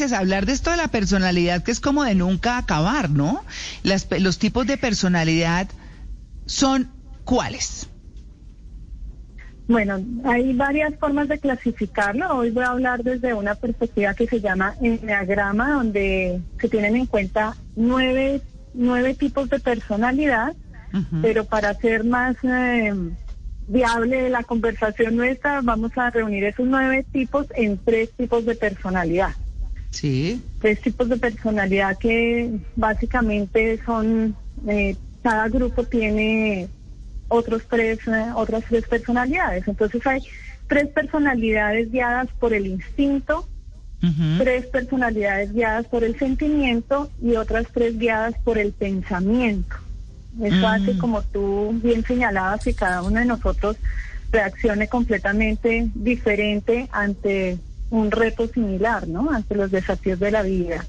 [0.00, 3.44] Hablar de esto de la personalidad, que es como de nunca acabar, ¿no?
[3.82, 5.68] Las, los tipos de personalidad
[6.46, 6.90] son
[7.24, 7.88] cuáles.
[9.68, 12.36] Bueno, hay varias formas de clasificarlo.
[12.36, 17.06] Hoy voy a hablar desde una perspectiva que se llama enneagrama, donde se tienen en
[17.06, 18.42] cuenta nueve,
[18.74, 20.54] nueve tipos de personalidad,
[21.20, 22.92] pero para hacer más eh,
[23.66, 29.34] viable la conversación nuestra, vamos a reunir esos nueve tipos en tres tipos de personalidad.
[29.96, 30.42] Sí.
[30.60, 34.36] Tres tipos de personalidad que básicamente son,
[34.68, 36.68] eh, cada grupo tiene
[37.28, 39.66] otros tres, eh, otras tres personalidades.
[39.66, 40.20] Entonces hay
[40.68, 43.48] tres personalidades guiadas por el instinto,
[44.38, 49.76] tres personalidades guiadas por el sentimiento y otras tres guiadas por el pensamiento.
[50.40, 50.98] Eso hace, mm.
[50.98, 53.76] como tú bien señalabas, que cada uno de nosotros
[54.30, 57.58] reaccione completamente diferente ante
[57.90, 59.30] un reto similar, ¿no?
[59.30, 60.84] Ante los desafíos de la vida.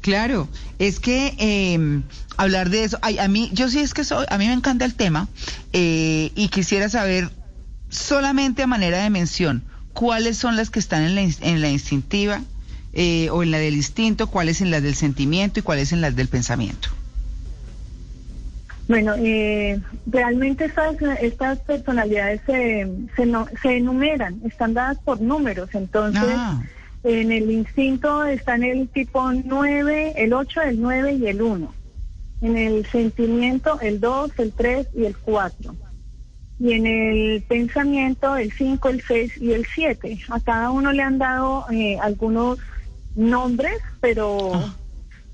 [0.00, 0.48] Claro,
[0.78, 2.02] es que eh,
[2.36, 4.94] hablar de eso, a mí, yo sí es que soy, a mí me encanta el
[4.94, 5.28] tema
[5.72, 7.30] eh, y quisiera saber
[7.90, 12.42] solamente a manera de mención cuáles son las que están en la, en la instintiva
[12.92, 16.16] eh, o en la del instinto, cuáles en las del sentimiento y cuáles en las
[16.16, 16.88] del pensamiento.
[18.90, 26.24] Bueno, eh, realmente estas, estas personalidades se, se, se enumeran, están dadas por números, entonces...
[26.26, 26.60] Ah.
[27.02, 31.74] En el instinto están el tipo 9, el 8, el 9 y el 1.
[32.42, 35.74] En el sentimiento el 2, el 3 y el 4.
[36.58, 40.18] Y en el pensamiento el 5, el 6 y el 7.
[40.28, 42.58] A cada uno le han dado eh, algunos
[43.16, 44.76] nombres, pero ah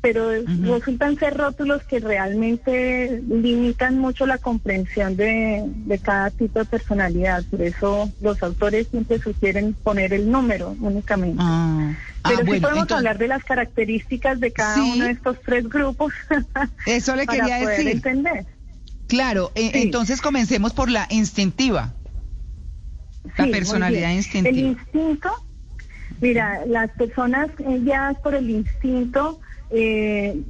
[0.00, 0.30] pero
[0.62, 7.44] resultan ser rótulos que realmente limitan mucho la comprensión de, cada tipo de personalidad.
[7.50, 11.38] Por eso los autores siempre sugieren poner el número únicamente.
[11.40, 11.94] Ah.
[12.22, 16.12] Ah, pero sí podemos hablar de las características de cada uno de estos tres grupos.
[16.86, 17.92] Eso le para quería poder decir.
[17.92, 18.46] entender.
[19.06, 21.94] Claro, e, entonces comencemos por la instintiva.
[23.36, 24.50] La personalidad instintiva.
[24.50, 25.30] El instinto,
[26.20, 29.40] mira, las personas guiadas por el instinto
[29.70, 30.40] eh,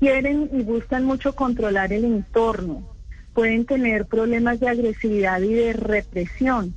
[0.00, 2.82] quieren y buscan mucho controlar el entorno,
[3.34, 6.74] pueden tener problemas de agresividad y de represión.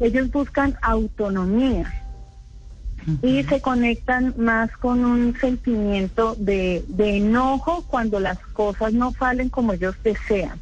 [0.00, 1.92] Ellos buscan autonomía
[3.22, 9.72] y se conectan más con un sentimiento de, enojo cuando las cosas no salen como
[9.74, 10.58] ellos desean.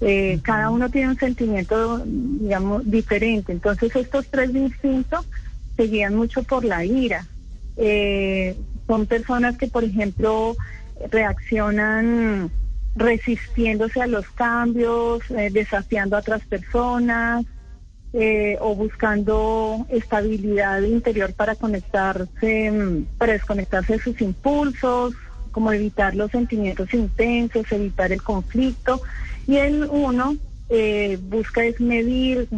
[0.00, 3.52] Eh, cada uno tiene un sentimiento, digamos, diferente.
[3.52, 5.26] Entonces estos tres instintos
[5.76, 7.26] se guían mucho por la ira,
[7.78, 8.56] eh,
[8.86, 10.56] son personas que, por ejemplo,
[11.10, 12.50] reaccionan
[12.96, 17.46] resistiéndose a los cambios, eh, desafiando a otras personas
[18.12, 25.14] eh, o buscando estabilidad interior para conectarse, para desconectarse de sus impulsos,
[25.52, 29.00] como evitar los sentimientos intensos, evitar el conflicto.
[29.46, 30.36] Y el uno
[30.68, 32.48] eh, busca desmedir,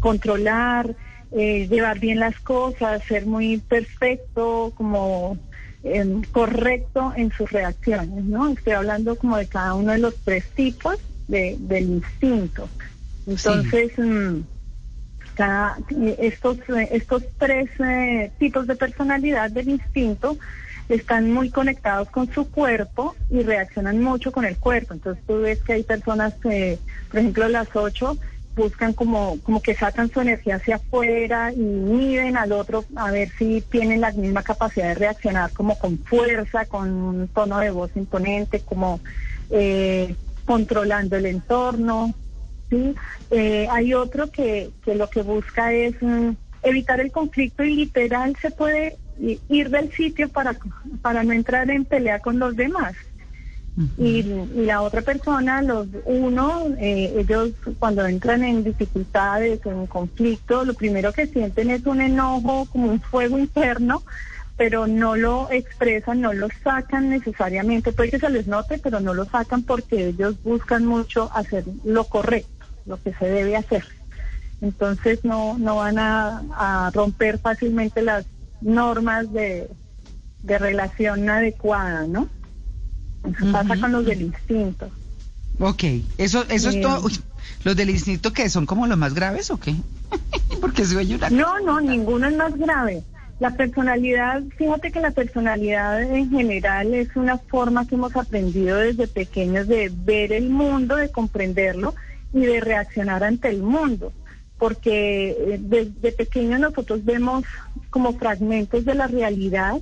[0.00, 0.94] controlar,
[1.32, 5.38] eh, llevar bien las cosas, ser muy perfecto, como
[5.82, 8.48] em, correcto en sus reacciones, ¿no?
[8.48, 10.96] Estoy hablando como de cada uno de los tres tipos
[11.28, 12.68] de, del instinto.
[13.26, 14.40] Entonces, mm,
[15.34, 15.78] cada,
[16.18, 16.58] estos,
[16.90, 20.38] estos tres eh, tipos de personalidad del instinto
[20.88, 24.94] están muy conectados con su cuerpo y reaccionan mucho con el cuerpo.
[24.94, 26.78] Entonces tú ves que hay personas que,
[27.10, 28.16] por ejemplo, las ocho,
[28.56, 33.28] buscan como, como que sacan su energía hacia afuera y miden al otro a ver
[33.38, 37.90] si tienen la misma capacidad de reaccionar como con fuerza, con un tono de voz
[37.94, 39.00] imponente, como
[39.50, 42.14] eh, controlando el entorno.
[42.70, 42.94] ¿sí?
[43.30, 46.30] Eh, hay otro que, que lo que busca es mm,
[46.62, 48.96] evitar el conflicto y literal se puede
[49.48, 50.56] ir del sitio para,
[51.02, 52.94] para no entrar en pelea con los demás
[53.98, 54.22] y,
[54.54, 61.12] la otra persona, los uno, eh, ellos cuando entran en dificultades, en conflicto, lo primero
[61.12, 64.02] que sienten es un enojo, como un fuego interno,
[64.56, 69.12] pero no lo expresan, no lo sacan necesariamente, puede que se les note, pero no
[69.12, 73.84] lo sacan porque ellos buscan mucho hacer lo correcto, lo que se debe hacer.
[74.62, 78.24] Entonces no, no van a, romper fácilmente las
[78.62, 79.68] normas de,
[80.42, 82.30] de relación adecuada, ¿no?
[83.26, 84.90] Eso pasa con los del instinto.
[85.58, 85.84] Ok,
[86.18, 87.08] eso, eso es todo.
[87.64, 89.74] ¿Los del instinto que son como los más graves o qué?
[90.60, 91.30] Porque soy una...
[91.30, 93.02] No, no, ninguno es más grave.
[93.40, 99.08] La personalidad, fíjate que la personalidad en general es una forma que hemos aprendido desde
[99.08, 101.94] pequeños de ver el mundo, de comprenderlo
[102.32, 104.12] y de reaccionar ante el mundo.
[104.58, 107.44] porque eh, desde pequeño nosotros vemos
[107.90, 109.80] como fragmentos de la realidad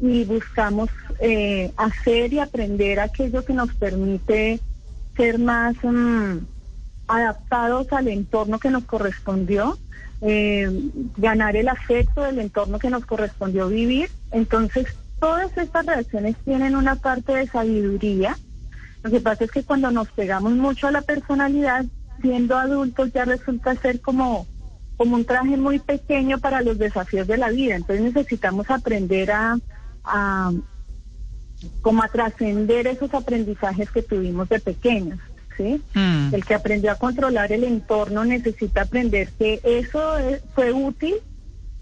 [0.00, 0.90] y buscamos
[1.20, 4.60] eh, hacer y aprender aquello que nos permite
[5.16, 6.38] ser más mm,
[7.06, 9.78] adaptados al entorno que nos correspondió,
[10.22, 10.70] eh,
[11.16, 14.10] ganar el afecto del entorno que nos correspondió vivir.
[14.30, 14.86] Entonces,
[15.20, 18.36] todas estas reacciones tienen una parte de sabiduría.
[19.02, 21.84] Lo que pasa es que cuando nos pegamos mucho a la personalidad,
[22.20, 24.46] siendo adultos ya resulta ser como,
[24.96, 27.76] como un traje muy pequeño para los desafíos de la vida.
[27.76, 29.58] Entonces necesitamos aprender a,
[30.04, 30.52] a
[31.80, 35.18] como a trascender esos aprendizajes que tuvimos de pequeños.
[35.56, 35.80] ¿sí?
[35.94, 36.34] Mm.
[36.34, 40.14] El que aprendió a controlar el entorno necesita aprender que eso
[40.54, 41.14] fue útil,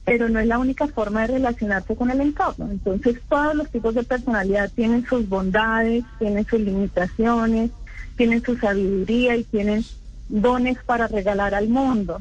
[0.05, 2.71] pero no es la única forma de relacionarse con el entorno.
[2.71, 7.71] Entonces todos los tipos de personalidad tienen sus bondades, tienen sus limitaciones,
[8.17, 9.85] tienen su sabiduría y tienen
[10.29, 12.21] dones para regalar al mundo.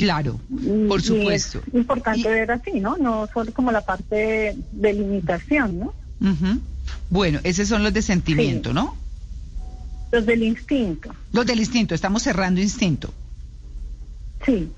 [0.00, 0.40] Claro,
[0.88, 1.60] por supuesto.
[1.66, 2.96] es importante ver así, ¿no?
[2.96, 5.94] No solo como la parte de, limitación, ¿no?
[7.10, 8.96] Bueno, esos son los de sentimiento, ¿no?
[10.10, 11.14] Los del instinto.
[11.34, 13.12] Los del instinto, estamos cerrando instinto.
[14.46, 14.70] Sí.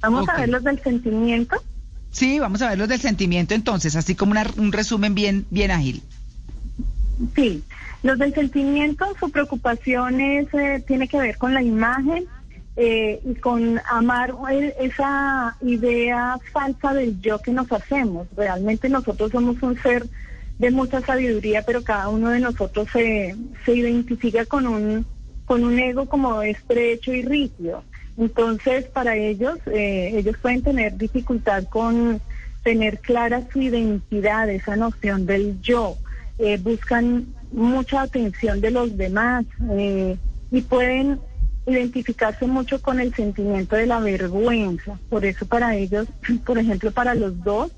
[0.00, 1.62] Vamos a ver los del sentimiento.
[2.10, 6.02] Sí, vamos a ver los del sentimiento entonces, así como un resumen bien, bien ágil.
[7.34, 7.62] Sí,
[8.02, 12.24] los del sentimiento, su preocupación es, eh, tiene que ver con la imagen
[12.76, 14.34] eh, y con amar
[14.78, 18.28] esa idea falsa del yo que nos hacemos.
[18.36, 20.06] Realmente nosotros somos un ser
[20.58, 23.34] de mucha sabiduría, pero cada uno de nosotros se,
[23.64, 25.06] se identifica con un,
[25.44, 27.82] con un ego como estrecho y rígido.
[28.18, 32.20] Entonces, para ellos, eh, ellos pueden tener dificultad con
[32.62, 35.96] tener clara su identidad, esa noción del yo.
[36.62, 40.16] buscan mucha atención de los demás eh,
[40.50, 41.18] y pueden
[41.66, 44.98] identificarse mucho con el sentimiento de la vergüenza.
[45.08, 46.06] Por eso para ellos,
[46.46, 47.72] por ejemplo, para los dos,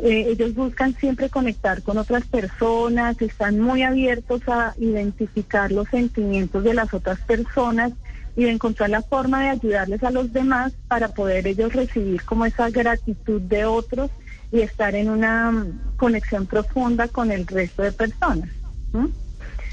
[0.00, 6.62] eh, ellos buscan siempre conectar con otras personas, están muy abiertos a identificar los sentimientos
[6.62, 7.92] de las otras personas
[8.36, 12.46] y de encontrar la forma de ayudarles a los demás para poder ellos recibir como
[12.46, 14.10] esa gratitud de otros
[14.52, 15.66] y estar en una
[15.96, 18.48] conexión profunda con el resto de personas.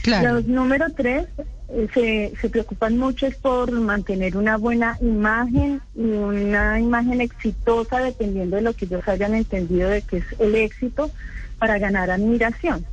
[0.05, 1.27] Los número tres
[1.69, 7.99] eh, se, se preocupan mucho es por mantener una buena imagen y una imagen exitosa
[7.99, 11.11] dependiendo de lo que ellos hayan entendido de que es el éxito
[11.57, 12.85] para ganar admiración.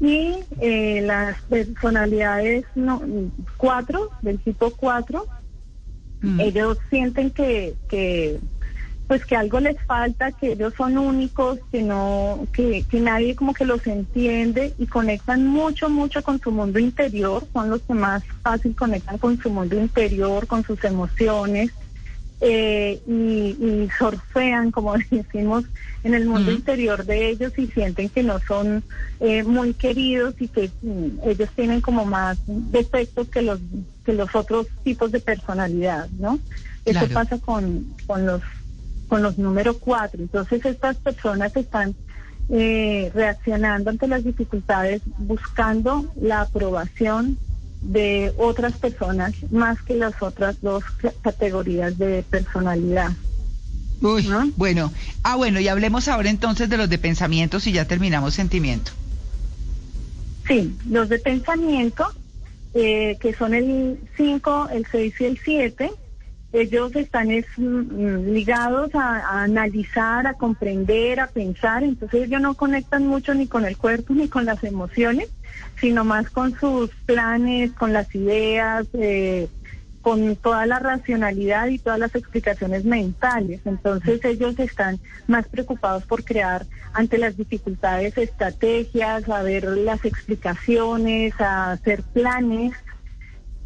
[0.00, 3.00] Y eh, las personalidades no,
[3.56, 5.26] cuatro, del tipo cuatro,
[6.22, 6.40] mm.
[6.40, 8.40] ellos sienten que, que
[9.08, 13.52] pues que algo les falta, que ellos son únicos, que no, que, que nadie como
[13.52, 18.22] que los entiende y conectan mucho, mucho con su mundo interior, son los que más
[18.42, 21.72] fácil conectan con su mundo interior, con sus emociones,
[22.44, 25.64] eh, y, surfean, como decimos,
[26.02, 28.82] en el mundo interior de ellos y sienten que no son
[29.20, 33.60] eh, muy queridos y que mm, ellos tienen como más defectos que los
[34.04, 36.40] que los otros tipos de personalidad, ¿no?
[36.84, 38.42] Eso pasa con, con los
[39.12, 40.22] con los números cuatro.
[40.22, 41.94] Entonces estas personas están
[42.48, 47.36] eh, reaccionando ante las dificultades buscando la aprobación
[47.82, 50.82] de otras personas más que las otras dos
[51.20, 53.10] categorías de personalidad.
[54.00, 54.26] Uy,
[54.56, 54.90] bueno.
[55.22, 58.92] Ah, bueno, y hablemos ahora entonces de los de pensamientos y ya terminamos sentimiento.
[60.48, 62.06] Sí, los de pensamiento,
[62.72, 65.92] eh, que son el 5, el 6 y el 7,
[66.52, 73.34] ellos están mm, ligados a, analizar, a comprender, a pensar, entonces ellos no conectan mucho
[73.34, 75.28] ni con el cuerpo ni con las emociones,
[75.80, 79.48] sino más con sus planes, con las ideas, eh,
[80.02, 83.60] con toda la racionalidad y todas las explicaciones mentales.
[83.64, 91.40] Entonces ellos están más preocupados por crear ante las dificultades estrategias, a ver las explicaciones,
[91.40, 92.72] a hacer planes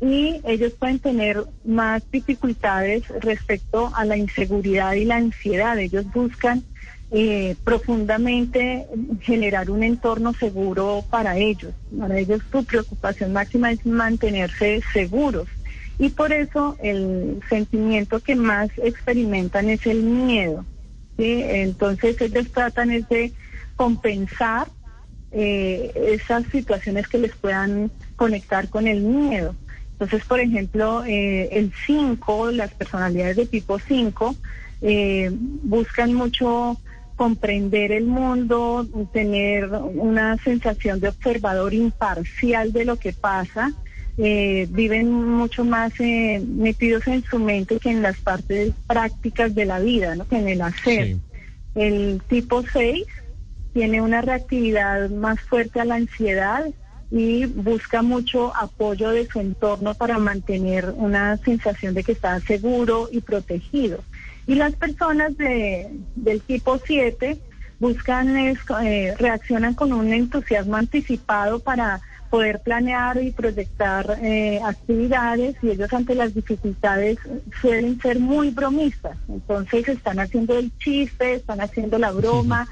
[0.01, 5.79] y ellos pueden tener más dificultades respecto a la inseguridad y la ansiedad.
[5.79, 6.63] Ellos buscan
[7.11, 8.87] eh, profundamente
[9.21, 11.73] generar un entorno seguro para ellos.
[11.99, 15.49] Para ellos su preocupación máxima es mantenerse seguros.
[15.99, 20.67] Y por eso el sentimiento que más experimentan es el miedo.
[21.17, 23.33] Entonces ellos tratan es de
[23.77, 24.69] compensar
[25.33, 29.55] eh, esas situaciones que les puedan conectar con el miedo.
[29.99, 34.37] Entonces, por ejemplo, eh, el 5, las personalidades de tipo 5,
[34.83, 36.79] eh, buscan mucho
[37.17, 43.73] comprender el mundo, tener una sensación de observador imparcial de lo que pasa,
[44.19, 49.65] eh, viven mucho más eh, metidos en su mente que en las partes prácticas de
[49.65, 50.29] la vida, ¿no?
[50.29, 51.17] que en el hacer.
[51.75, 53.05] El tipo 6
[53.73, 56.67] tiene una reactividad más fuerte a la ansiedad
[57.11, 63.09] y busca mucho apoyo de su entorno para mantener una sensación de que está seguro
[63.11, 64.03] y protegido.
[64.47, 67.39] Y las personas de, del tipo 7
[67.79, 75.71] buscan, eh, reaccionan con un entusiasmo anticipado para poder planear y proyectar eh, actividades y
[75.71, 77.19] ellos ante las dificultades
[77.61, 79.17] suelen ser muy bromistas.
[79.29, 82.67] Entonces están haciendo el chiste, están haciendo la broma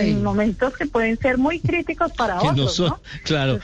[0.00, 2.78] en momentos que pueden ser muy críticos para otros.
[2.80, 3.00] ¿no?
[3.24, 3.58] Claro.